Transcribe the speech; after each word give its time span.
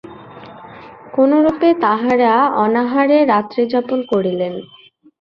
কোনরূপে 1.13 1.69
তাঁহারা 1.83 2.33
অনাহারে 2.63 3.17
রাত্রিযাপন 3.25 3.99
করিলেন। 4.11 4.53